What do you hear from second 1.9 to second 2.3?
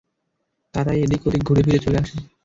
আসে।